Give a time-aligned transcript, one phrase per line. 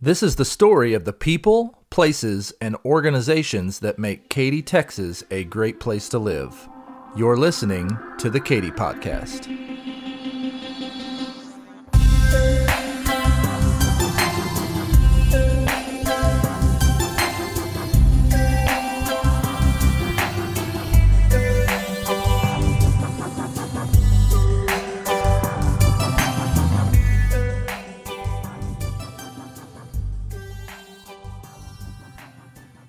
[0.00, 5.42] This is the story of the people, places, and organizations that make Katy, Texas a
[5.42, 6.68] great place to live.
[7.16, 9.48] You're listening to the Katy Podcast.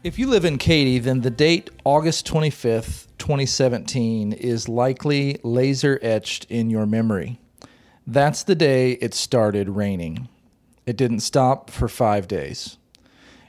[0.02, 6.46] If you live in Katy, then the date August 25th, 2017 is likely laser etched
[6.46, 7.38] in your memory.
[8.08, 10.30] That's the day it started raining.
[10.86, 12.78] It didn't stop for five days.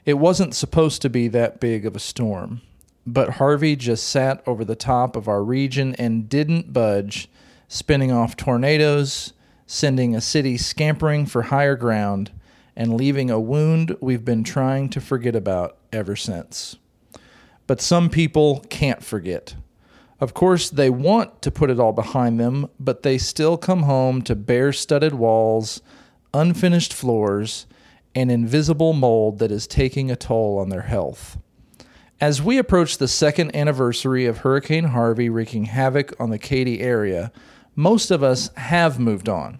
[0.05, 2.59] It wasn't supposed to be that big of a storm,
[3.07, 7.29] but Harvey just sat over the top of our region and didn't budge,
[7.69, 9.31] spinning off tornadoes,
[9.67, 12.29] sending a city scampering for higher ground,
[12.75, 16.77] and leaving a wound we've been trying to forget about ever since.
[17.67, 19.55] But some people can't forget.
[20.19, 24.21] Of course, they want to put it all behind them, but they still come home
[24.23, 25.81] to bare studded walls,
[26.33, 27.65] unfinished floors,
[28.13, 31.37] and invisible mold that is taking a toll on their health.
[32.19, 37.31] As we approach the second anniversary of Hurricane Harvey wreaking havoc on the Katy area,
[37.75, 39.59] most of us have moved on.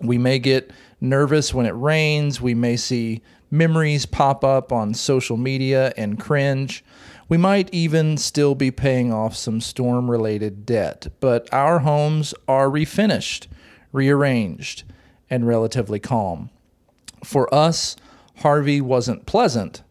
[0.00, 2.40] We may get nervous when it rains.
[2.40, 6.84] We may see memories pop up on social media and cringe.
[7.28, 12.68] We might even still be paying off some storm related debt, but our homes are
[12.68, 13.46] refinished,
[13.92, 14.84] rearranged,
[15.28, 16.50] and relatively calm.
[17.24, 17.96] For us,
[18.36, 19.82] Harvey wasn't pleasant,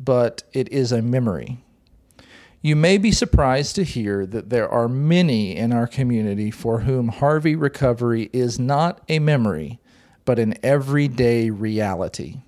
[0.00, 1.58] but it is a memory.
[2.62, 7.08] You may be surprised to hear that there are many in our community for whom
[7.08, 9.80] Harvey recovery is not a memory,
[10.24, 12.38] but an everyday reality.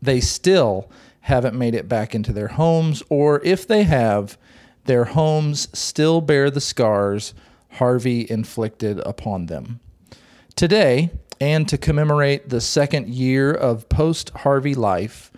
[0.00, 4.36] They still haven't made it back into their homes, or if they have,
[4.84, 7.34] their homes still bear the scars
[7.72, 9.80] Harvey inflicted upon them.
[10.56, 11.10] Today,
[11.40, 15.32] and to commemorate the second year of post Harvey life,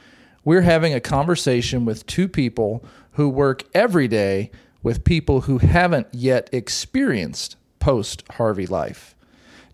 [0.44, 4.50] we're having a conversation with two people who work every day
[4.82, 9.13] with people who haven't yet experienced post Harvey life.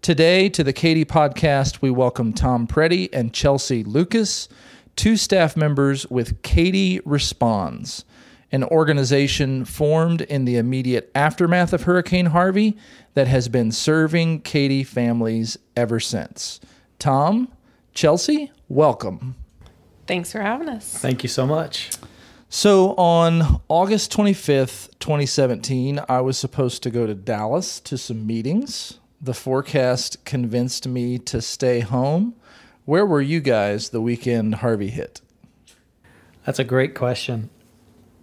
[0.03, 4.49] Today, to the Katy podcast, we welcome Tom Preddy and Chelsea Lucas,
[4.97, 8.07] two staff members with Katy Responds,
[8.51, 12.79] an organization formed in the immediate aftermath of Hurricane Harvey
[13.13, 16.61] that has been serving Katy families ever since.
[16.99, 17.49] Tom,
[17.93, 19.35] Chelsea, welcome.
[20.07, 20.97] Thanks for having us.
[20.97, 21.91] Thank you so much.
[22.49, 28.99] So on August 25th, 2017, I was supposed to go to Dallas to some meetings.
[29.21, 32.35] The forecast convinced me to stay home.
[32.87, 35.21] Where were you guys the weekend Harvey hit?
[36.47, 37.51] That's a great question.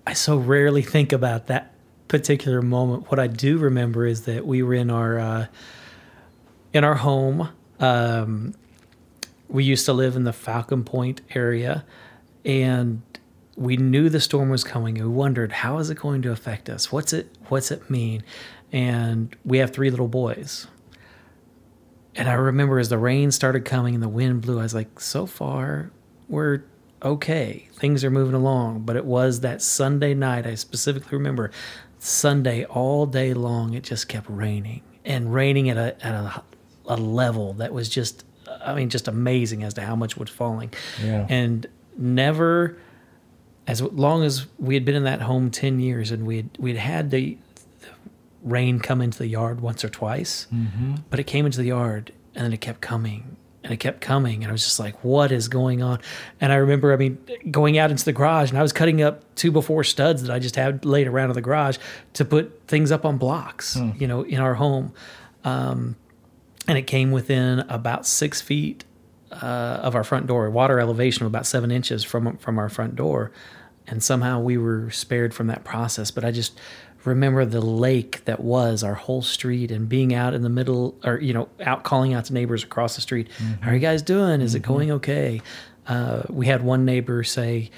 [0.08, 1.74] I so rarely think about that
[2.08, 3.12] particular moment.
[3.12, 5.48] What I do remember is that we were in our uh,
[6.74, 7.50] in our home.
[7.80, 8.56] Um,
[9.48, 11.86] we used to live in the Falcon Point area,
[12.44, 13.02] and
[13.56, 14.96] we knew the storm was coming.
[14.96, 16.92] We wondered how is it going to affect us?
[16.92, 18.24] What's it What's it mean?
[18.72, 20.68] And we have three little boys.
[22.18, 25.00] And I remember as the rain started coming and the wind blew, I was like,
[25.00, 25.92] so far
[26.28, 26.64] we're
[27.02, 27.68] okay.
[27.74, 28.82] Things are moving along.
[28.82, 30.48] But it was that Sunday night.
[30.48, 31.52] I specifically remember
[32.00, 33.76] Sunday all day long.
[33.76, 36.44] It just kept raining and raining at a at a,
[36.88, 38.26] a level that was just,
[38.62, 40.74] I mean, just amazing as to how much was falling.
[41.04, 41.28] Yeah.
[41.30, 41.68] And
[41.98, 42.78] never
[43.68, 47.12] as long as we had been in that home 10 years and we'd we'd had
[47.12, 47.38] the
[48.50, 50.96] rain come into the yard once or twice Mm-hmm.
[51.10, 54.44] but it came into the yard and then it kept coming and it kept coming.
[54.44, 56.00] And i was just like what is going on?
[56.40, 57.18] And i remember i mean
[57.52, 60.40] going out into the garage and i was cutting up two before studs that i
[60.40, 61.78] just had laid around in the garage
[62.14, 64.94] to put things up on blocks you know in our home.
[65.44, 65.96] Um,
[66.68, 68.84] and it came within about six feet
[69.32, 72.96] uh, of our front door, water elevation of about seven inches from from our front
[72.96, 73.32] door,
[73.88, 76.12] and somehow we were spared from that process.
[76.12, 76.60] But I just
[77.08, 81.20] remember the lake that was our whole street and being out in the middle, or
[81.20, 83.30] you know, out calling out to neighbors across the street.
[83.62, 84.42] How are you guys doing?
[84.42, 85.42] Is it going okay?
[85.88, 87.72] Uh, we had one neighbor say,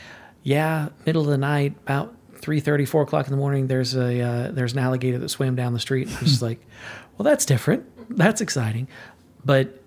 [0.44, 4.52] "Yeah, middle of the night, about." 3.30 4 o'clock in the morning there's a uh,
[4.52, 6.66] there's an alligator that swam down the street i was like
[7.18, 7.86] well that's different
[8.18, 8.88] that's exciting
[9.44, 9.78] but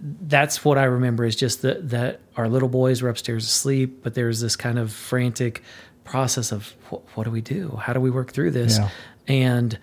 [0.00, 4.14] that's what I remember is just that that our little boys were upstairs asleep, but
[4.14, 5.62] there's this kind of frantic
[6.08, 7.78] process of what, what do we do?
[7.82, 8.78] How do we work through this?
[8.78, 8.88] Yeah.
[9.26, 9.78] And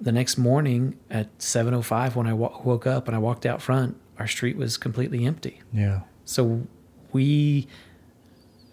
[0.00, 3.96] the next morning at 7:05 when I w- woke up and I walked out front,
[4.18, 5.60] our street was completely empty.
[5.72, 6.00] Yeah.
[6.24, 6.66] So
[7.12, 7.66] we,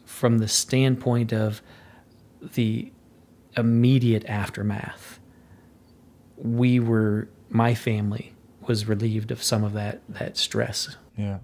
[0.06, 1.62] from the standpoint of
[2.54, 2.92] the
[3.56, 5.19] immediate aftermath,
[6.38, 8.33] we were my family
[8.68, 10.98] was relieved of some of that that stress.
[11.18, 11.39] Yeah.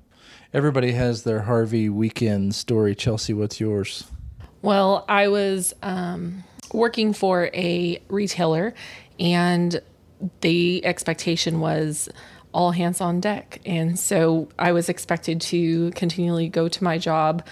[0.53, 2.93] Everybody has their Harvey weekend story.
[2.93, 4.05] Chelsea, what's yours?
[4.63, 8.73] Well, I was um, working for a retailer,
[9.19, 9.81] and
[10.39, 12.07] the expectation was
[12.53, 13.59] all hands on deck.
[13.65, 17.45] And so I was expected to continually go to my job.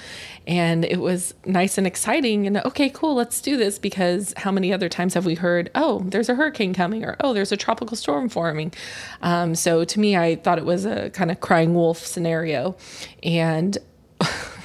[0.48, 2.48] And it was nice and exciting.
[2.48, 6.04] And okay, cool, let's do this because how many other times have we heard, oh,
[6.06, 8.72] there's a hurricane coming or oh, there's a tropical storm forming?
[9.22, 12.78] Um, so to me, I thought it was a kind of crying wolf scenario.
[13.24, 13.78] And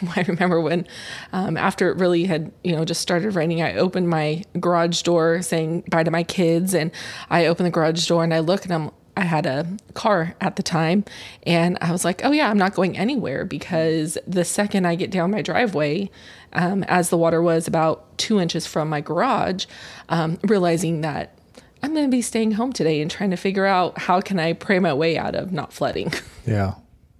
[0.17, 0.87] I remember when,
[1.33, 5.43] um, after it really had, you know, just started raining, I opened my garage door
[5.43, 6.75] saying bye to my kids.
[6.75, 6.91] And
[7.31, 10.57] I opened the garage door and I look and I'm, I had a car at
[10.57, 11.03] the time,
[11.47, 15.11] and I was like, oh, yeah, I'm not going anywhere because the second I get
[15.11, 16.11] down my driveway,
[16.53, 19.65] um, as the water was about two inches from my garage,
[20.11, 21.39] um, realizing that
[21.83, 24.53] I'm going to be staying home today and trying to figure out how can I
[24.53, 26.13] pray my way out of not flooding.
[26.47, 26.75] Yeah.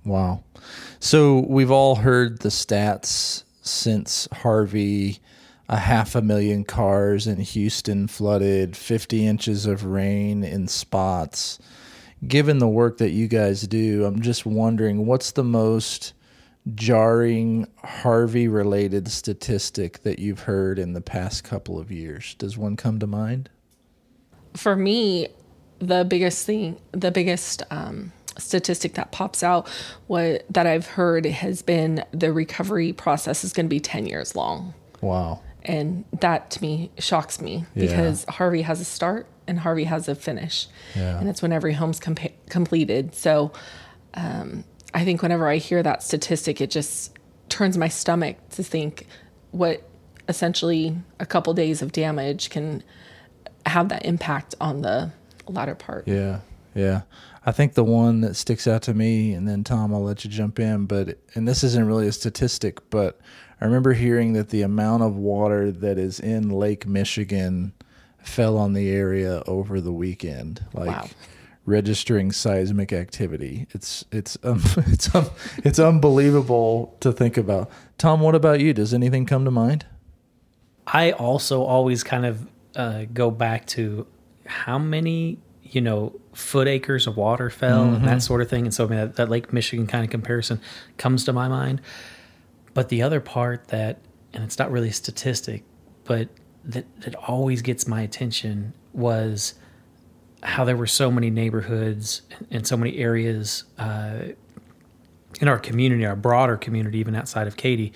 [0.05, 0.45] Wow.
[1.07, 5.21] So we've all heard the stats since Harvey
[5.69, 11.61] a half a million cars in Houston flooded, 50 inches of rain in spots.
[12.27, 16.13] Given the work that you guys do, I'm just wondering what's the most
[16.75, 22.35] jarring Harvey related statistic that you've heard in the past couple of years?
[22.35, 23.49] Does one come to mind?
[24.55, 25.29] For me,
[25.79, 29.69] the biggest thing, the biggest um, statistic that pops out
[30.07, 34.35] what that I've heard has been the recovery process is going to be 10 years
[34.37, 34.75] long.
[35.01, 35.41] Wow.
[35.65, 37.87] And that to me shocks me Yeah.
[37.89, 40.69] because Harvey has a start and Harvey has a finish.
[40.95, 41.19] Yeah.
[41.19, 43.15] And it's when every home's compa- completed.
[43.15, 43.53] So
[44.15, 47.13] um, I think whenever I hear that statistic, it just
[47.49, 49.07] turns my stomach to think
[49.51, 49.83] what
[50.29, 52.83] essentially a couple days of damage can
[53.65, 55.11] have that impact on the
[55.49, 56.07] latter part.
[56.09, 56.41] Yeah,
[56.75, 57.03] yeah.
[57.49, 60.31] I think the one that sticks out to me, and then Tom, I'll let you
[60.31, 60.87] jump in.
[60.87, 63.21] But and this isn't really a statistic, but
[63.61, 67.73] I remember hearing that the amount of water that is in Lake Michigan
[68.19, 71.09] fell on the area over the weekend, like Wow.
[71.65, 73.69] registering seismic activity.
[73.71, 75.27] It's it's um, it's um,
[75.59, 77.71] it's unbelievable to think about.
[77.97, 78.73] Tom, what about you?
[78.75, 79.87] Does anything come to mind?
[80.89, 84.07] I also always kind of uh, go back to
[84.47, 85.39] how many
[85.71, 88.89] you know foot acres of water fell and that sort of thing, and so I
[88.89, 90.61] mean that, that Lake Michigan kind of comparison
[90.99, 91.81] comes to my mind.
[92.75, 93.99] But the other part that,
[94.35, 95.65] and it's not really a statistic,
[96.05, 96.29] but
[96.65, 99.55] that that always gets my attention was
[100.43, 104.19] how there were so many neighborhoods and so many areas uh,
[105.41, 107.93] in our community, our broader community, even outside of Katy,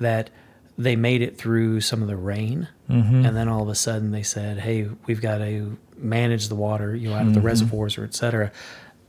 [0.00, 0.30] that
[0.78, 4.22] they made it through some of the rain, and then all of a sudden they
[4.22, 8.04] said, "Hey, we've got to manage the water, you know, out of the reservoirs or
[8.04, 8.50] et cetera."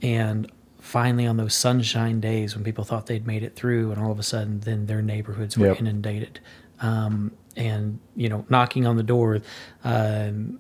[0.01, 4.11] And finally, on those sunshine days when people thought they'd made it through, and all
[4.11, 5.79] of a sudden, then their neighborhoods were Yep.
[5.79, 6.39] inundated,
[6.81, 9.39] um, and you know, knocking on the door.
[9.83, 10.59] Um,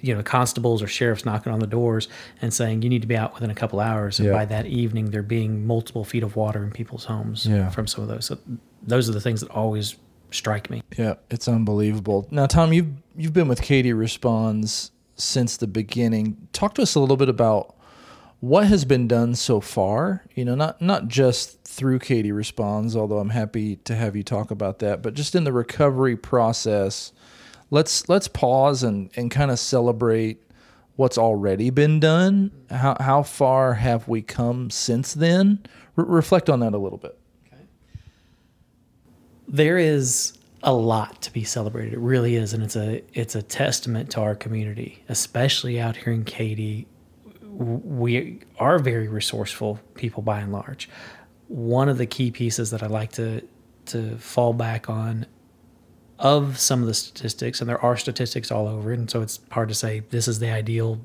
[0.00, 2.06] you know, constables or sheriffs knocking on the doors
[2.40, 4.18] and saying you need to be out within a couple hours.
[4.20, 4.32] And Yeah.
[4.34, 7.70] by that evening, there being multiple feet of water in people's homes Yeah.
[7.70, 8.24] from some of those.
[8.26, 8.38] So
[8.86, 9.96] those are the things that always
[10.30, 10.82] strike me.
[10.96, 12.26] Yeah, it's unbelievable.
[12.30, 16.48] Now, Tom, you've you've been with Katy Responds since the beginning.
[16.52, 17.74] Talk to us a little bit about
[18.40, 20.24] what has been done so far.
[20.34, 24.50] You know, not not just through Katy Responds, although I'm happy to have you talk
[24.50, 27.12] about that, but just in the recovery process.
[27.70, 30.42] Let's let's pause and and kind of celebrate
[30.96, 32.50] what's already been done.
[32.70, 35.60] How how far have we come since then?
[35.96, 37.18] Re- reflect on that a little bit.
[39.48, 41.92] There is a lot to be celebrated.
[41.92, 46.12] It really is, and it's a it's a testament to our community, especially out here
[46.12, 46.88] in Katy.
[47.42, 50.88] We are very resourceful people by and large.
[51.48, 53.46] One of the key pieces that I like to
[53.86, 55.26] to fall back on
[56.18, 59.68] of some of the statistics, and there are statistics all over, and so it's hard
[59.68, 60.98] to say this is the ideal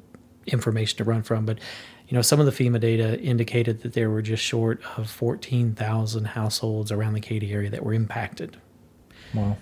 [0.48, 1.46] information to run from.
[1.46, 1.60] But
[2.08, 6.26] you know, some of the FEMA data indicated that there were just short of 14,000
[6.26, 8.58] households around the Katy area that were impacted
[9.34, 9.58] Wow.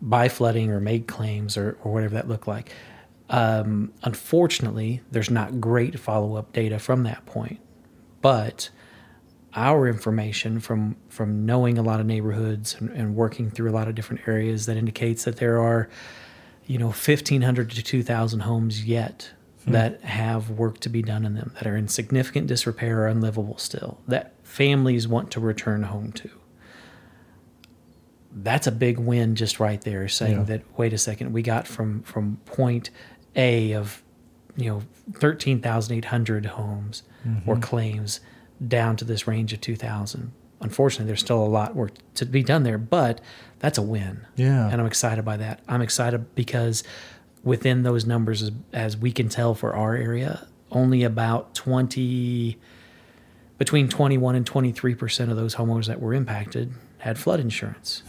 [0.00, 2.72] by flooding or made claims or, or whatever that looked like.
[3.28, 7.58] Um, unfortunately, there's not great follow up data from that point,
[8.20, 8.70] but
[9.54, 13.88] our information from from knowing a lot of neighborhoods and, and working through a lot
[13.88, 15.88] of different areas that indicates that there are,
[16.66, 19.30] you know, 1,500 to 2,000 homes yet
[19.66, 23.58] that have work to be done in them that are in significant disrepair or unlivable
[23.58, 26.30] still that families want to return home to
[28.38, 30.42] that's a big win just right there saying Yeah.
[30.44, 32.90] that wait a second we got from from point
[33.34, 34.02] a of
[34.56, 34.82] you know
[35.14, 37.48] 13,800 homes mm-hmm.
[37.48, 38.20] or claims
[38.66, 42.62] down to this range of 2000 unfortunately there's still a lot work to be done
[42.62, 43.20] there but
[43.58, 44.68] that's a win Yeah.
[44.70, 46.82] and i'm excited by that i'm excited because
[47.42, 52.58] within those numbers as, as we can tell for our area only about 20
[53.58, 56.72] between 21 and 23 percent of those homeowners that were impacted
[57.06, 58.02] had flood insurance.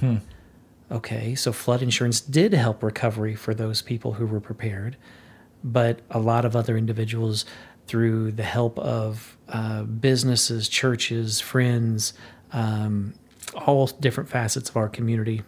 [0.89, 4.97] Okay, so flood insurance did help recovery for those people who were prepared,
[5.63, 7.45] but a lot of other individuals,
[7.87, 12.13] through the help of uh, businesses, churches, friends,
[12.51, 13.13] um,
[13.65, 15.41] all different facets of our community,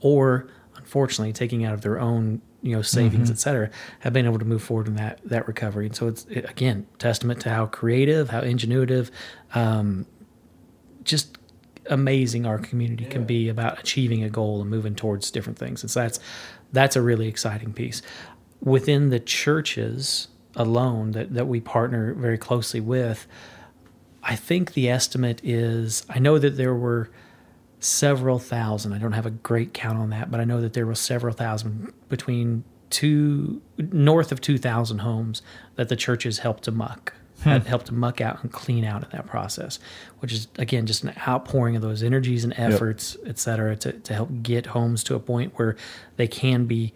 [0.00, 4.38] or unfortunately taking out of their own you know savings et cetera have been able
[4.38, 5.86] to move forward in that that recovery.
[5.86, 9.10] And so it's it, again testament to how creative how ingenuitive
[9.54, 10.06] um,
[11.04, 11.37] just
[11.88, 15.90] amazing our community can be about achieving a goal and moving towards different things and
[15.90, 16.20] so that's
[16.72, 18.02] that's a really exciting piece
[18.60, 23.26] within the churches alone that, that we partner very closely with
[24.22, 27.10] i think the estimate is i know that there were
[27.80, 28.92] several thousand.
[28.92, 31.34] I don't have a great count on that, but I know that there were several
[31.34, 35.42] thousand between two north of two thousand homes
[35.76, 37.12] that the churches helped to muck.
[37.42, 39.78] Had helped to muck out and clean out in that process,
[40.18, 44.14] which is again just an outpouring of those energies and efforts, et cetera, to, to
[44.14, 45.76] help get homes to a point where
[46.16, 46.92] they can be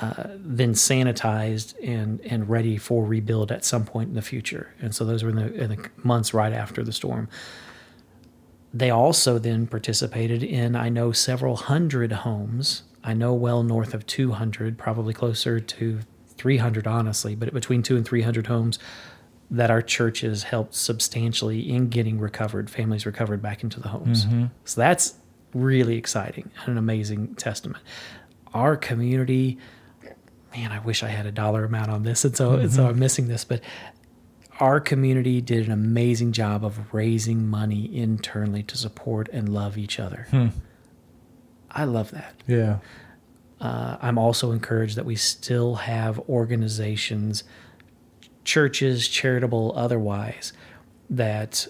[0.00, 4.72] uh, then sanitized and and ready for rebuild at some point in the future.
[4.80, 7.28] And so those were in the, in the months right after the storm
[8.74, 12.82] they also then participated in, I know, several hundred homes.
[13.04, 16.00] I know well north of 200, probably closer to
[16.36, 18.80] 300, honestly, but between two and 300 homes
[19.56, 24.26] that our churches helped substantially in getting recovered, families recovered back into the homes.
[24.26, 24.46] Mm-hmm.
[24.64, 25.14] So that's
[25.52, 27.82] really exciting and an amazing testament.
[28.52, 29.58] Our community,
[30.54, 32.90] man, I wish I had a dollar amount on this, and so and so mm-hmm.
[32.90, 33.60] I'm missing this, but
[34.60, 39.98] our community did an amazing job of raising money internally to support and love each
[39.98, 40.26] other.
[40.30, 40.48] Hmm.
[41.70, 42.34] I love that.
[42.46, 42.78] Yeah.
[43.60, 47.42] Uh, I'm also encouraged that we still have organizations,
[48.44, 50.52] churches, charitable, otherwise,
[51.10, 51.66] that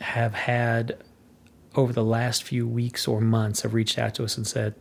[0.00, 1.02] have had
[1.74, 4.74] over the last few weeks or months have reached out to us and said,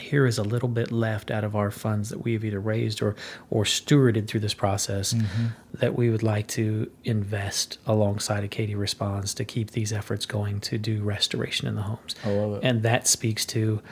[0.00, 3.02] here is a little bit left out of our funds that we have either raised
[3.02, 3.14] or
[3.50, 5.46] or stewarded through this process mm-hmm.
[5.74, 10.60] that we would like to invest alongside of Katy Responds to keep these efforts going
[10.60, 12.14] to do restoration in the homes.
[12.24, 12.60] I love it.
[12.64, 13.82] And that speaks to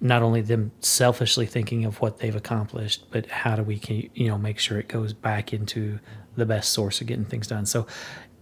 [0.00, 4.28] not only them selfishly thinking of what they've accomplished, but how do we can, you
[4.28, 5.98] know make sure it goes back into
[6.36, 7.66] the best source of getting things done.
[7.66, 7.86] So,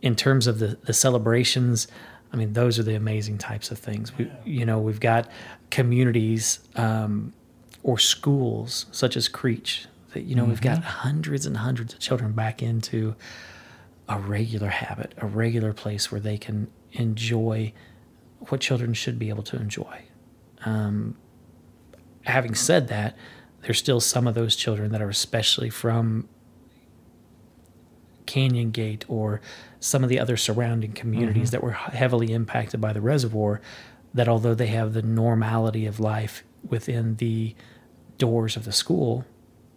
[0.02, 1.88] in terms of the the celebrations,
[2.32, 4.16] I mean those are the amazing types of things.
[4.16, 5.30] We, you know, we've got
[5.70, 7.32] communities um,
[7.82, 12.32] or schools such as Creech that you know we've got hundreds and hundreds of children
[12.32, 13.14] back into
[14.08, 17.72] a regular habit, a regular place where they can enjoy
[18.48, 20.04] what children should be able to enjoy.
[20.64, 21.16] Um,
[22.26, 23.16] having said that,
[23.62, 26.28] there's still some of those children that are especially from
[28.26, 29.40] Canyon Gate or
[29.80, 31.52] some of the other surrounding communities mm-hmm.
[31.52, 33.60] that were heavily impacted by the reservoir
[34.14, 37.54] that although they have the normality of life within the
[38.18, 39.24] doors of the school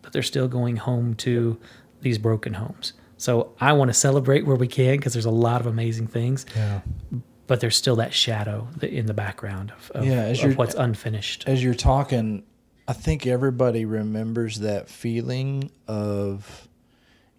[0.01, 1.59] that they're still going home to
[2.01, 2.93] these broken homes.
[3.17, 6.45] So I want to celebrate where we can because there's a lot of amazing things,
[6.55, 6.81] Yeah.
[7.49, 11.45] But there's still that shadow in the background of, of, Yeah, of what's unfinished.
[11.47, 12.43] As you're talking,
[12.87, 16.67] I think everybody remembers that feeling of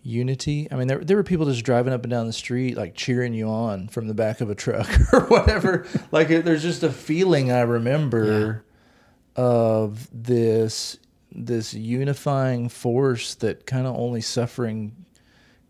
[0.03, 0.67] unity.
[0.69, 3.35] I mean, there there were people just driving up and down the street, like cheering
[3.35, 5.87] you on from the back of a truck or whatever.
[6.11, 8.65] like it, there's just a feeling I remember
[9.37, 10.99] of this
[11.31, 15.07] this unifying force that kind of only suffering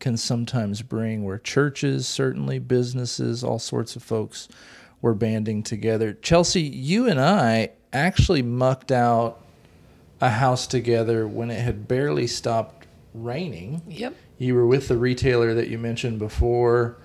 [0.00, 4.49] can sometimes bring where churches certainly businesses all sorts of folks
[5.02, 9.40] were banding together chelsea you and i actually mucked out
[10.21, 14.14] a house together when it had barely stopped raining Yep.
[14.38, 16.97] you were with the retailer that you mentioned before.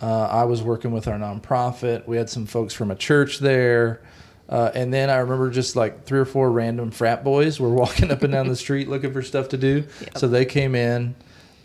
[0.00, 2.08] Uh, I was working with our nonprofit.
[2.08, 4.00] We had some folks from a church there.
[4.48, 8.10] Uh, and then I remember just like three or four random frat boys were walking
[8.10, 9.84] up and down the street looking for stuff to do.
[10.16, 11.14] So they came in.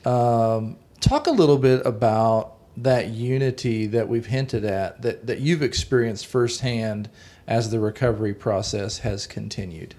[0.08, 5.62] Um, talk a little bit about that unity that we've hinted at, that, that you've
[5.62, 7.10] experienced firsthand
[7.46, 9.96] as the recovery process has continued.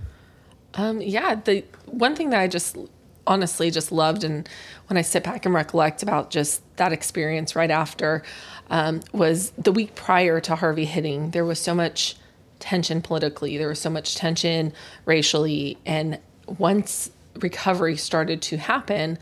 [0.74, 2.78] Um, yeah, the one thing that I just
[3.26, 4.48] honestly just loved, and
[4.86, 8.22] when I sit back and recollect about just that experience right after,
[8.70, 11.32] um, was the week prior to Harvey hitting.
[11.32, 12.16] There was so much
[12.60, 13.58] tension politically.
[13.58, 14.72] There was so much tension
[15.04, 15.76] racially.
[15.84, 19.18] And once recovery started to happen,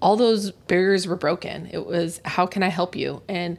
[0.00, 1.68] all those barriers were broken.
[1.72, 3.22] It was, how can I help you?
[3.28, 3.58] And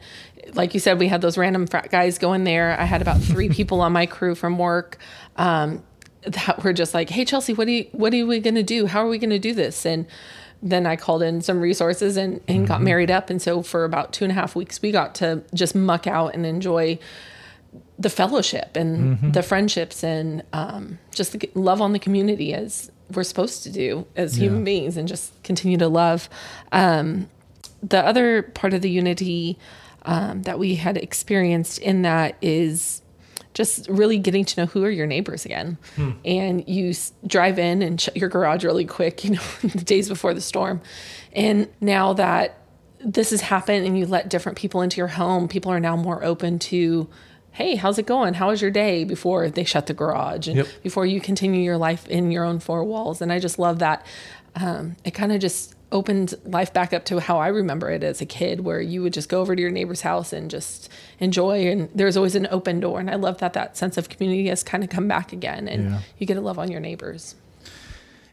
[0.54, 2.78] like you said, we had those random frat guys go in there.
[2.78, 4.98] I had about three people on my crew from work
[5.36, 5.82] um,
[6.22, 8.86] that were just like, "Hey, Chelsea, what do you, what are we going to do?
[8.86, 10.06] How are we going to do this?" And
[10.62, 13.28] then I called in some resources and, and got married up.
[13.30, 16.34] And so for about two and a half weeks, we got to just muck out
[16.34, 16.98] and enjoy
[17.98, 23.22] the fellowship and the friendships and um, just the love on the community as we're
[23.24, 26.28] supposed to do as human beings and just continue to love.
[26.72, 27.28] Um,
[27.82, 29.58] the other part of the unity
[30.04, 33.02] um, that we had experienced in that is
[33.54, 35.78] just really getting to know who are your neighbors again.
[36.24, 40.08] And you s- drive in and shut your garage really quick, you know, the days
[40.08, 40.80] before the storm.
[41.32, 42.58] And now that
[43.00, 46.22] this has happened and you let different people into your home, people are now more
[46.24, 47.08] open to,
[47.56, 48.34] hey, how's it going?
[48.34, 50.66] How was your day before they shut the garage and Yep.
[50.82, 53.22] before you continue your life in your own four walls.
[53.22, 54.04] And I just love that.
[54.54, 58.20] Um, it kind of just opened life back up to how I remember it as
[58.20, 61.66] a kid, where you would just go over to your neighbor's house and just enjoy.
[61.66, 63.00] And there's always an open door.
[63.00, 65.90] And I love that that sense of community has kind of come back again and
[65.90, 66.00] Yeah.
[66.18, 67.36] you get to love on your neighbors.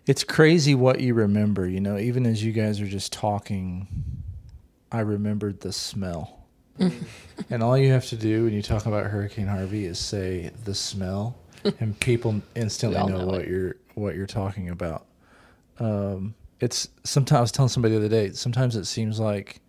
[0.06, 1.66] It's crazy what you remember.
[1.66, 3.88] You know, even as you guys are just talking,
[4.92, 6.43] I remembered the smell.
[7.50, 10.74] and all you have to do when you talk about Hurricane Harvey is say the
[10.74, 11.36] smell,
[11.80, 13.48] and people instantly know, know what it.
[13.48, 15.06] you're what you're talking about.
[15.80, 18.32] Um, it's sometimes I was telling somebody the other day.
[18.32, 19.62] Sometimes it seems like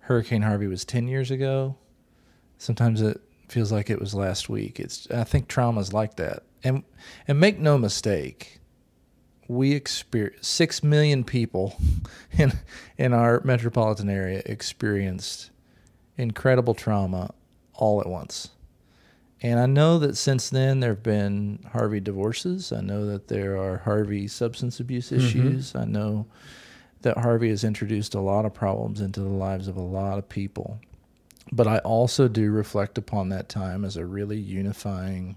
[0.00, 1.76] Hurricane Harvey was ten years ago.
[2.58, 4.80] Sometimes it feels like it was last week.
[4.80, 6.82] It's I think trauma's like that, and
[7.28, 8.60] and make no mistake,
[9.48, 11.76] we experience six million people
[12.32, 12.52] in
[12.96, 15.50] in our metropolitan area experienced
[16.16, 17.32] incredible trauma
[17.74, 18.50] all at once.
[19.40, 22.72] And I know that since then there have been Harvey divorces.
[22.72, 25.24] I know that there are Harvey substance abuse mm-hmm.
[25.24, 25.74] issues.
[25.74, 26.26] I know
[27.02, 30.28] that Harvey has introduced a lot of problems into the lives of a lot of
[30.28, 30.78] people.
[31.50, 35.36] But I also do reflect upon that time as a really unifying,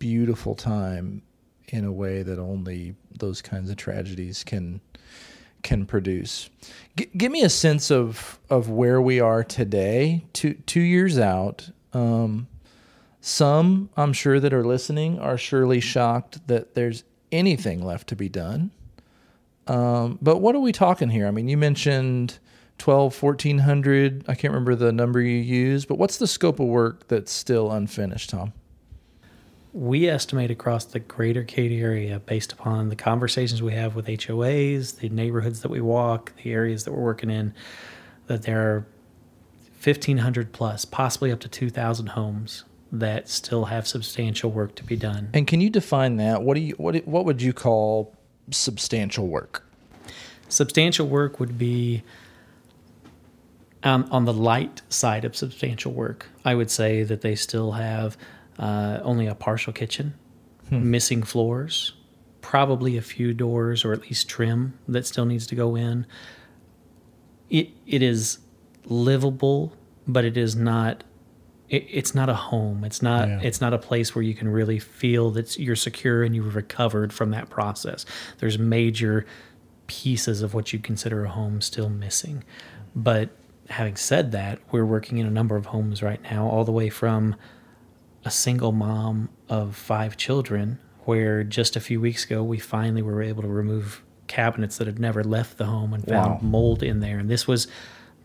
[0.00, 1.22] beautiful time
[1.68, 4.80] in a way that only those kinds of tragedies can
[5.64, 6.48] can produce.
[6.96, 11.70] G- give me a sense of of where we are today, two two years out.
[11.92, 12.46] Um,
[13.20, 18.28] some, I'm sure, that are listening are surely shocked that there's anything left to be
[18.28, 18.70] done.
[19.66, 21.26] Um, but what are we talking here?
[21.26, 22.38] I mean, you mentioned
[22.78, 24.24] 12, 1400.
[24.28, 27.72] I can't remember the number you used, but what's the scope of work that's still
[27.72, 28.52] unfinished, Tom?
[29.74, 35.00] We estimate across the greater Katy area, based upon the conversations we have with HOAs,
[35.00, 37.52] the neighborhoods that we walk, the areas that we're working in,
[38.28, 38.86] that there are
[39.82, 45.28] 1,500 plus, possibly up to 2,000 homes that still have substantial work to be done.
[45.34, 46.42] And can you define that?
[46.42, 48.14] What do you what what would you call
[48.50, 49.64] substantial work?
[50.48, 52.04] Substantial work would be
[53.82, 56.26] um, on the light side of substantial work.
[56.44, 58.16] I would say that they still have
[58.58, 60.14] uh, only a partial kitchen,
[60.70, 61.94] missing floors,
[62.40, 66.06] probably a few doors or at least trim that still needs to go in.
[67.50, 68.38] It it is
[68.86, 69.74] livable,
[70.06, 71.04] but it is not.
[71.68, 72.84] It, it's not a home.
[72.84, 73.28] It's not.
[73.28, 73.40] Yeah.
[73.42, 77.12] It's not a place where you can really feel that you're secure and you've recovered
[77.12, 78.04] from that process.
[78.38, 79.26] There's major
[79.86, 82.44] pieces of what you consider a home still missing.
[82.94, 83.30] But
[83.68, 86.90] having said that, we're working in a number of homes right now, all the way
[86.90, 87.36] from
[88.24, 93.22] a single mom of five children, where just a few weeks ago we finally were
[93.22, 96.38] able to remove cabinets that had never left the home and found Wow.
[96.42, 97.18] mold in there.
[97.18, 97.66] And this was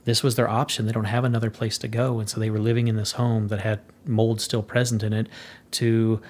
[0.06, 0.86] this was their option.
[0.86, 3.50] They don't have another place to go, and so they were living in this home
[3.50, 5.28] that had mold still present in it.
[5.72, 6.22] To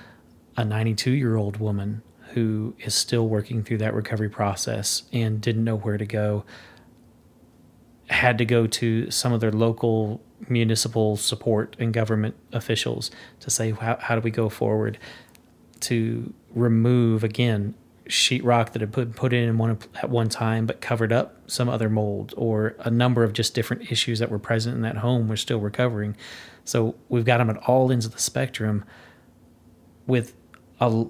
[0.58, 2.02] a 92 year old woman
[2.34, 6.44] who is still working through that recovery process and didn't know where to go
[8.10, 13.71] had to go to some of their local municipal support and government officials to say
[13.71, 14.97] how, how do we go forward
[15.82, 17.73] to remove again
[18.08, 21.89] sheetrock that had put put in one at one time but covered up some other
[21.89, 25.36] mold or a number of just different issues that were present in that home we're
[25.36, 26.15] still recovering
[26.65, 28.84] so we've got them at all ends of the spectrum
[30.08, 30.34] with
[30.80, 31.06] a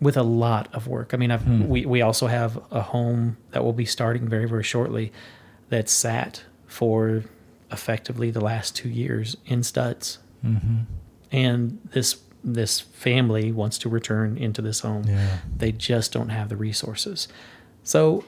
[0.00, 1.12] with a lot of work.
[1.12, 1.68] I mean, I've, hmm.
[1.68, 5.12] we we also have a home that will be starting very very shortly
[5.68, 7.24] that's sat for
[7.72, 10.80] effectively the last two years in studs, mm-hmm.
[11.32, 15.04] and this this family wants to return into this home.
[15.06, 15.38] Yeah.
[15.56, 17.28] They just don't have the resources,
[17.82, 18.24] so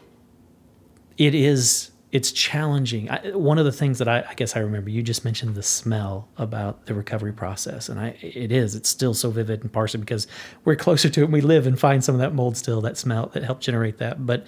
[1.17, 3.11] it is it's challenging.
[3.11, 5.63] I, one of the things that I, I, guess I remember, you just mentioned the
[5.63, 8.75] smell about the recovery process, and I, it is.
[8.75, 10.27] It's still so vivid and partially because
[10.67, 11.25] we're closer to it.
[11.25, 13.97] and We live and find some of that mold still, that smell that helped generate
[13.97, 14.27] that.
[14.27, 14.45] But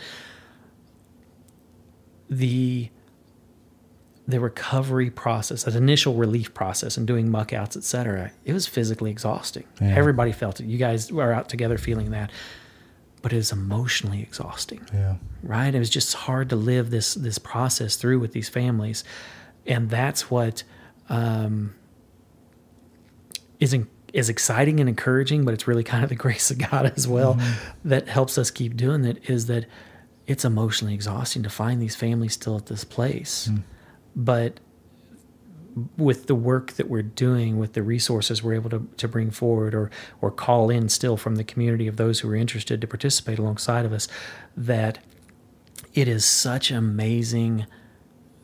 [2.28, 2.90] the
[4.26, 8.66] the recovery process, that initial relief process, and doing muck outs, et cetera, it was
[8.66, 9.64] physically exhausting.
[9.80, 9.94] Yeah.
[9.94, 10.66] Everybody felt it.
[10.66, 12.30] You guys were out together feeling that
[13.24, 14.87] but it was emotionally exhausting.
[14.92, 15.14] Yeah.
[15.42, 15.74] Right?
[15.74, 19.02] It was just hard to live this this process through with these families,
[19.66, 20.62] and that's what
[21.08, 21.74] um,
[23.58, 25.46] is in, is exciting and encouraging.
[25.46, 27.88] But it's really kind of the grace of God as well mm-hmm.
[27.88, 29.30] that helps us keep doing it.
[29.30, 29.64] Is that
[30.26, 33.62] it's emotionally exhausting to find these families still at this place, mm.
[34.14, 34.61] But
[35.96, 39.74] with the work that we're doing, with the resources we're able to, to bring forward
[39.74, 43.38] or or call in still from the community of those who are interested to participate
[43.38, 44.07] alongside of us,
[44.57, 44.98] that
[45.94, 47.66] it is such amazing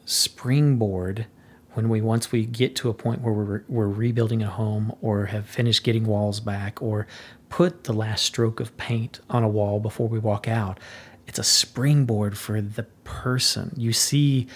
[0.05, 1.27] springboard
[1.75, 5.27] when we once we get to a point where we're we're rebuilding a home or
[5.27, 7.07] have finished getting walls back or
[7.49, 10.79] put the last stroke of paint on a wall before we walk out.
[11.27, 13.73] It's a springboard for the person.
[13.77, 14.49] You see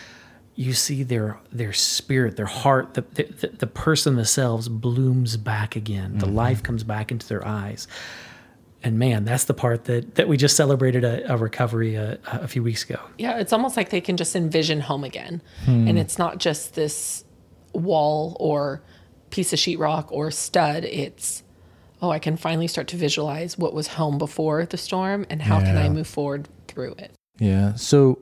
[0.56, 6.10] you see their their spirit, their heart, the the, the person themselves blooms back again.
[6.10, 6.18] Mm-hmm.
[6.20, 7.88] The life comes back into their eyes.
[8.82, 12.46] And man, that's the part that that we just celebrated a, a recovery a, a,
[12.46, 13.00] few weeks ago.
[13.16, 15.88] Yeah, it's almost like they can just envision home again, hmm.
[15.88, 17.24] and it's not just this
[17.72, 18.82] wall or
[19.30, 20.84] piece of sheetrock or stud.
[20.84, 21.42] It's
[22.02, 25.60] oh, I can finally start to visualize what was home before the storm, and how
[25.60, 25.64] yeah.
[25.64, 27.12] can I move forward through it.
[27.38, 27.76] Yeah.
[27.76, 28.18] So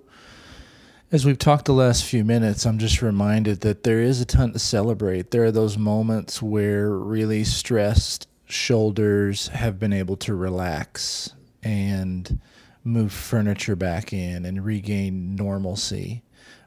[1.12, 4.54] as we've talked the last few minutes, I'm just reminded that there is a ton
[4.54, 5.30] to celebrate.
[5.30, 11.28] There are those moments where really stressed shoulders have been able to relax
[11.62, 12.40] and
[12.82, 16.22] move furniture back in and regain normalcy.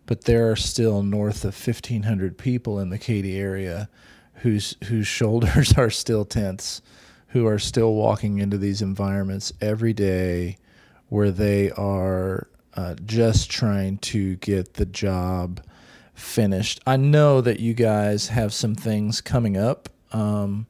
[0.05, 3.89] But there are still north of 1,500 people in the Katy area
[4.35, 6.83] whose whose shoulders are still tense,
[7.29, 10.57] who are still walking into these environments every day
[11.09, 15.61] where they are uh, just trying to get the job
[16.13, 16.81] finished.
[16.85, 20.67] I know that you guys have some things coming up, um,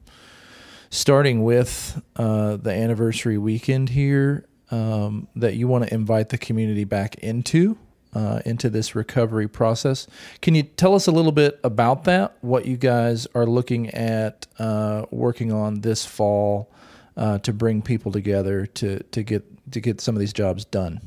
[0.90, 6.84] starting with uh, the anniversary weekend here um, that you want to invite the community
[6.84, 7.78] back into.
[8.14, 10.06] Uh, into this recovery process.
[10.40, 12.34] Can you tell us a little bit about that?
[12.40, 16.72] What you guys are looking at uh, working on this fall
[17.18, 21.02] uh, to bring people together to to get to get some of these jobs done?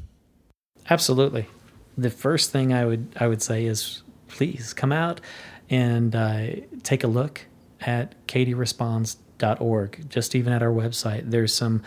[0.89, 1.47] Absolutely.
[1.97, 5.21] The first thing I would I would say is please come out
[5.69, 6.47] and uh,
[6.84, 7.45] take a look
[7.82, 10.10] at katyresponds.org.
[10.10, 11.84] Just even at our website, there's some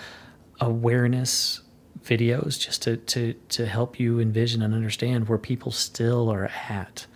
[0.61, 1.61] awareness
[2.05, 7.07] videos just to to to help you envision and understand where people still are at.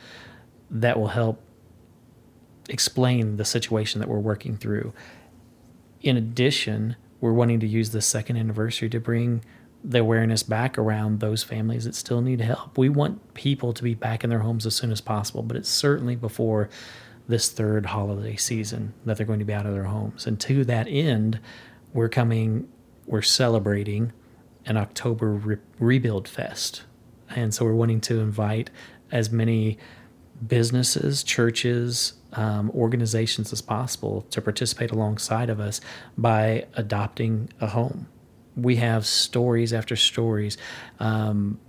[0.71, 1.41] That will help
[2.69, 4.93] explain the situation that we're working through.
[6.03, 9.43] In addition, we're wanting to use the second anniversary to bring
[9.89, 12.77] the awareness back around those families that still need help.
[12.77, 15.69] We want people to be back in their homes as soon as possible, but it's
[15.69, 16.69] certainly before
[17.29, 20.27] this third holiday season that they're going to be out of their homes.
[20.27, 21.39] And to that end,
[21.93, 22.69] we're coming,
[23.07, 24.13] we're celebrating
[24.65, 26.83] an October Re- Rebuild Fest.
[27.31, 28.71] And so we're wanting to invite
[29.13, 29.79] as many
[30.45, 35.81] businesses, churches, um, organizations as possible to participate alongside of us
[36.19, 38.09] by adopting a home
[38.57, 40.57] we have stories after stories
[40.99, 41.61] um,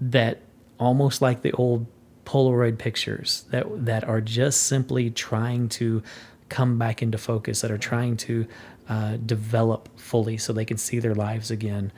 [0.00, 0.42] that
[0.78, 1.86] almost like the old
[2.24, 6.02] Polaroid pictures that that are just simply trying to
[6.48, 8.46] come back into focus, that are trying to
[8.88, 11.92] uh, develop fully so they can see their lives again,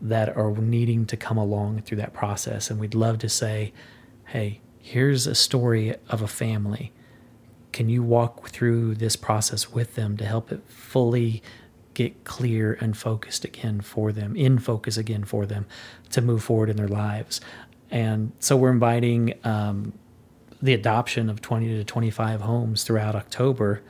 [0.00, 2.70] that are needing to come along through that process.
[2.70, 3.72] And we'd love to say,
[4.26, 6.92] hey, here's a story of a family.
[7.72, 11.42] Can you walk through this process with them to help it fully
[11.96, 15.64] get clear and focused again for them, in focus again for them
[16.10, 17.40] to move forward in their lives.
[17.90, 19.94] And so we're inviting um,
[20.60, 23.82] the adoption of 20 to 25 homes throughout October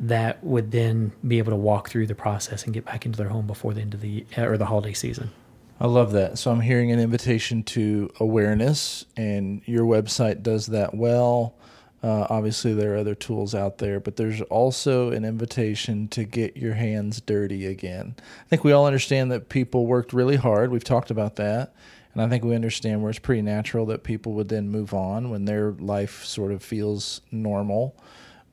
[0.00, 3.28] that would then be able to walk through the process and get back into their
[3.28, 5.30] home before the end of the or the holiday season.
[5.78, 6.38] I love that.
[6.38, 11.54] So I'm hearing an invitation to awareness, and your website does that well.
[12.02, 16.56] Uh, obviously, there are other tools out there, but there's also an invitation to get
[16.56, 18.14] your hands dirty again.
[18.18, 20.70] I think we all understand that people worked really hard.
[20.70, 21.74] We've talked about that.
[22.12, 25.30] And I think we understand where it's pretty natural that people would then move on
[25.30, 27.94] when their life sort of feels normal.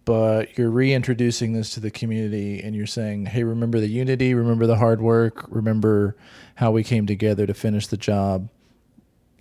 [0.06, 4.67] But you're reintroducing this to the community and you're saying, hey, remember the unity, remember
[4.67, 6.17] the hard work, remember
[6.56, 8.49] how we came together to finish the job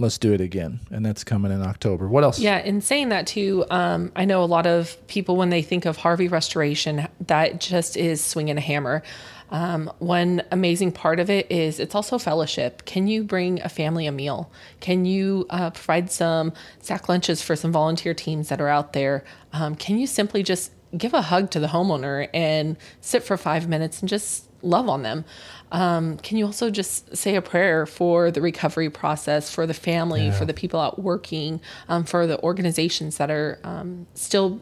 [0.02, 0.80] let's do it again.
[0.90, 2.08] And that's coming in October.
[2.08, 2.38] What else?
[2.38, 5.86] Yeah, in saying that too, um, I know a lot of people when they think
[5.86, 9.02] of Harvey Restoration, that just is swinging a hammer.
[9.50, 12.86] Um, one amazing part of it is it's also fellowship.
[12.86, 14.50] Can you bring a family a meal?
[14.80, 19.24] Can you uh, provide some sack lunches for some volunteer teams that are out there?
[19.52, 23.68] Um, can you simply just give a hug to the homeowner and sit for five
[23.68, 25.24] minutes and just love on them?
[25.72, 30.30] Um, can you also just say a prayer for the recovery process, for the family,
[30.30, 34.60] for the people out working, um, for the organizations that are um, still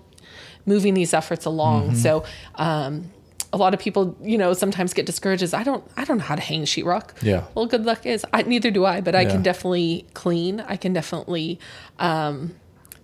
[0.66, 1.94] moving these efforts along?
[1.96, 3.11] So, um,
[3.53, 5.42] a lot of people, you know, sometimes get discouraged.
[5.42, 7.20] As I don't, I don't know how to hang sheetrock.
[7.20, 7.46] Yeah.
[7.57, 9.31] Well, good luck is I, neither do I, but I Yeah.
[9.33, 10.61] can definitely clean.
[10.61, 11.59] I can definitely
[11.99, 12.55] um,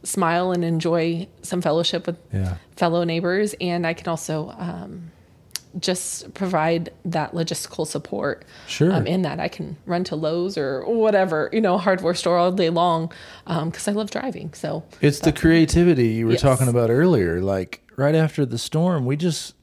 [0.04, 2.54] smile and enjoy some fellowship with Yeah.
[2.76, 5.10] fellow neighbors, and I can also um,
[5.78, 8.44] just provide that logistical support.
[8.66, 8.92] Sure.
[8.92, 12.52] Um, in that, I can run to Lowe's or whatever, you know, hardware store all
[12.52, 13.12] day long
[13.46, 14.52] because I love driving.
[14.54, 16.40] So It's the creativity you were Yes.
[16.42, 17.40] talking about earlier.
[17.40, 19.54] Like right after the storm, we just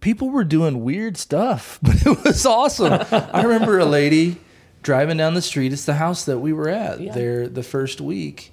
[0.00, 2.92] people were doing weird stuff, but it was awesome.
[3.12, 4.38] I remember a lady
[4.82, 5.72] driving down the street.
[5.72, 7.12] It's the house that we were at Yeah.
[7.12, 8.52] there the first week.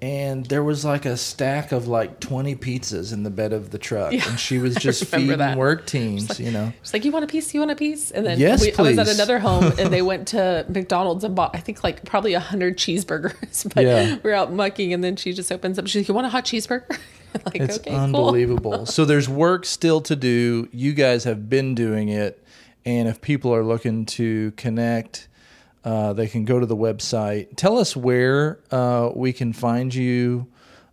[0.00, 3.78] And there was like a stack of like 20 pizzas in the bed of the
[3.78, 4.12] truck.
[4.12, 5.58] Yeah, And she was just feeding that.
[5.58, 6.72] work teams, you know.
[6.82, 7.52] She's like, "You want a piece?
[7.52, 10.02] You want a piece?" And then Yes, we, I was at another home, and they
[10.12, 13.66] went to McDonald's and bought, I think, like probably a hundred cheeseburgers.
[13.74, 14.18] But Yeah.
[14.22, 15.86] we are out mucking, and then she just opens up.
[15.88, 16.96] She's like, "You want a hot cheeseburger?"
[17.44, 17.98] like, It's okay, cool.
[17.98, 18.86] unbelievable.
[18.86, 20.68] so there's work still to do.
[20.72, 22.42] You guys have been doing it,
[22.86, 25.27] and if people are looking to connect,
[25.88, 27.56] uh, they can go to the website.
[27.56, 30.46] Tell us where uh, we can find you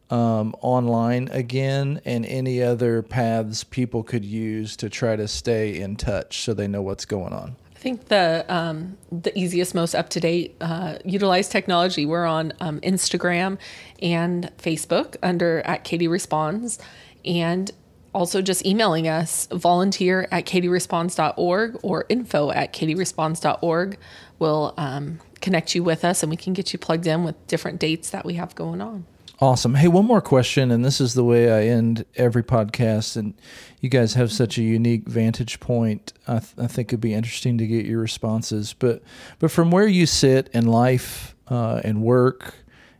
[0.10, 5.98] um, online again, and any other paths people could use to try to stay in
[5.98, 7.58] touch so they know what's going on.
[7.76, 12.06] I think the um, the easiest, most up to date, uh, utilize technology.
[12.06, 13.58] We're on um, Instagram
[14.02, 16.80] and Facebook under at Katy Responds,
[17.26, 17.70] and
[18.16, 23.98] also just emailing us volunteer at katyresponds.org or info at katyresponds.org
[24.40, 27.80] will um, connect you with us and we can get you plugged in with different
[27.80, 29.06] dates that we have going on.
[29.42, 29.76] Awesome.
[29.76, 33.18] Hey, one more question, and this is the way I end every podcast.
[33.18, 33.34] And
[33.82, 36.14] you guys have such a unique vantage point.
[36.26, 38.72] I, th- I think it'd be interesting to get your responses.
[38.72, 39.04] But
[39.40, 42.56] but from where you sit in life, uh, in work,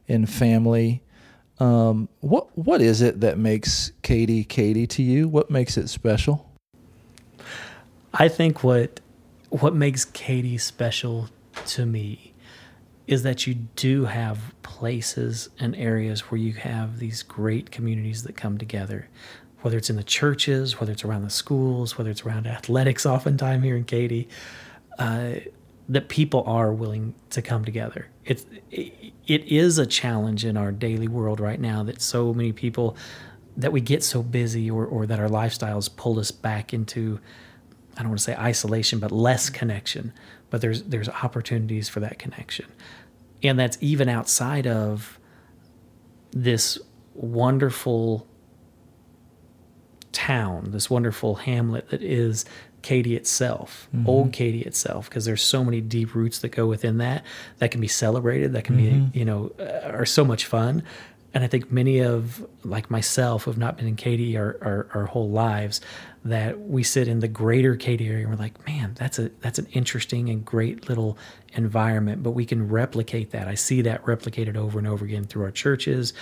[0.08, 1.02] in family,
[1.60, 5.30] um, what what is it that makes Katy Katy to you?
[5.30, 6.52] What makes it special?
[8.14, 9.00] I think what
[9.58, 11.30] what makes Katy special
[11.68, 12.34] to me
[13.08, 18.36] is that you do have places and areas where you have these great communities that
[18.36, 19.08] come together.
[19.62, 23.64] Whether it's in the churches, whether it's around the schools, whether it's around athletics, oftentimes
[23.64, 24.28] here in Katy,
[25.00, 25.36] uh,
[25.88, 28.08] that people are willing to come together.
[28.26, 32.52] It's it, it is a challenge in our daily world right now that so many
[32.52, 32.98] people
[33.56, 37.20] that we get so busy or or that our lifestyles pull us back into
[37.98, 40.14] I don't want to say isolation, but less connection.
[40.50, 42.66] But there's there's opportunities for that connection,
[43.44, 45.20] and that's even outside of
[46.32, 46.78] this
[47.14, 48.28] wonderful
[50.12, 52.46] town, this wonderful hamlet that is
[52.82, 57.26] Katy itself, old Katy itself, because there's so many deep roots that go within that
[57.58, 60.84] that can be celebrated, that can be you know uh, are so much fun.
[61.36, 64.88] And I think many of like myself who have not been in Katy our, our,
[64.94, 65.82] our whole lives,
[66.24, 69.60] that we sit in the greater Katy area and we're like, man, that's a that's
[69.60, 71.18] an interesting and great little
[71.54, 72.24] environment.
[72.24, 73.48] But we can replicate that.
[73.48, 76.14] I see that replicated over and over again through our churches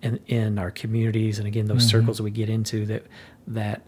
[0.00, 1.98] and in our communities and again those mm-hmm.
[1.98, 3.04] circles that we get into that
[3.48, 3.82] that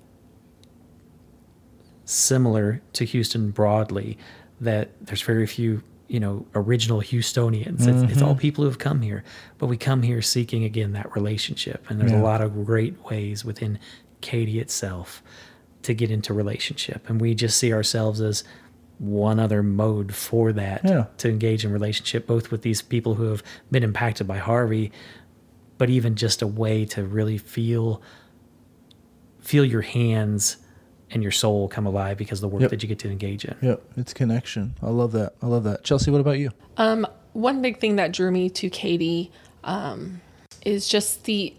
[2.04, 4.18] similar to Houston broadly,
[4.60, 7.86] that there's very few, you know, original Houstonians.
[7.86, 8.38] It's, it's all mm-hmm.
[8.38, 9.24] people who have come here,
[9.58, 11.88] but we come here seeking again that relationship.
[11.88, 12.20] And there's Yeah.
[12.20, 13.78] a lot of great ways within
[14.20, 15.22] Katy itself
[15.82, 18.44] to get into relationship, and we just see ourselves as
[18.98, 21.06] one other mode for that Yeah.
[21.18, 24.92] to engage in relationship, both with these people who have been impacted by Harvey,
[25.76, 28.00] but even just a way to really feel
[29.40, 30.58] feel your hands
[31.12, 32.70] and your soul come alive because of the work Yep.
[32.70, 33.54] that you get to engage in.
[33.60, 34.74] Yep, it's connection.
[34.82, 35.34] I love that.
[35.42, 35.84] I love that.
[35.84, 36.50] Chelsea, what about you?
[36.76, 39.30] Um, one big thing that drew me to Katy
[39.64, 40.20] um,
[40.64, 41.54] is just the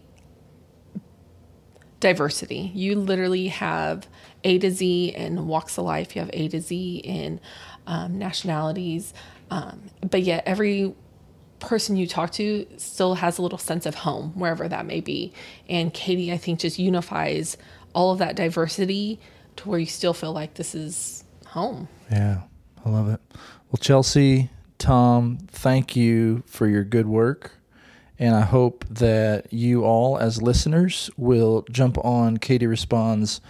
[2.00, 2.72] diversity.
[2.74, 4.08] You literally have
[4.44, 6.16] A to Z in walks of life.
[6.16, 7.40] You have A to Z in
[7.88, 9.14] um, nationalities,
[9.50, 10.94] um, but yet every
[11.60, 15.32] person you talk to still has a little sense of home wherever that may be.
[15.70, 17.56] And Katy, I think, just unifies
[17.96, 19.20] all of that diversity
[19.58, 21.88] to where you still feel like this is home.
[22.12, 22.42] Yeah,
[22.86, 23.20] I love it.
[23.72, 27.52] Well, Chelsea, Tom, thank you for your good work.
[28.20, 33.42] And I hope that you all, as listeners, will jump on Katy Responds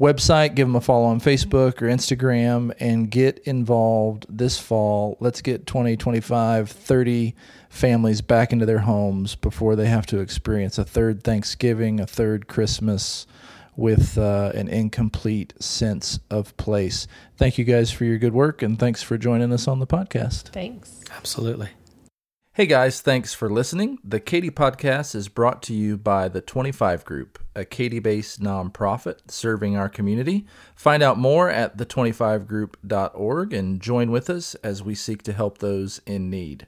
[0.00, 5.16] website, give them a follow on Facebook or Instagram, and get involved this fall.
[5.20, 7.34] Let's get 20, 25, 30
[7.68, 12.48] families back into their homes before they have to experience a third Thanksgiving, a third
[12.48, 13.26] Christmas
[13.76, 17.06] with uh, an incomplete sense of place.
[17.36, 20.48] Thank you guys for your good work, and thanks for joining us on the podcast.
[20.48, 21.00] Thanks.
[21.16, 21.70] Absolutely.
[22.54, 23.98] Hey guys, thanks for listening.
[24.02, 29.30] The Katy Podcast is brought to you by the 25 Group, a Katy based nonprofit
[29.30, 30.46] serving our community.
[30.74, 36.00] Find out more at the25group.org and join with us as we seek to help those
[36.06, 36.66] in need.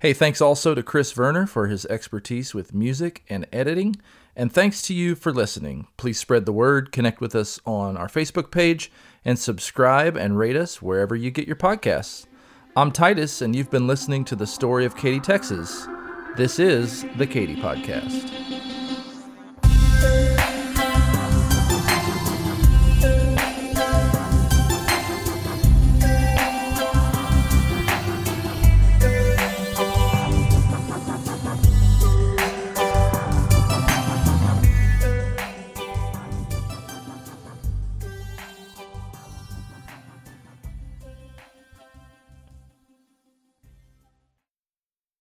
[0.00, 3.96] Hey, thanks also to Chris Werner for his expertise with music and editing.
[4.38, 5.88] And thanks to you for listening.
[5.96, 8.88] Please spread the word, connect with us on our Facebook page,
[9.24, 12.26] and subscribe and rate us wherever you get your podcasts.
[12.76, 15.88] I'm Titus, and you've been listening to the story of Katy, Texas.
[16.36, 18.77] This is the Katy Podcast.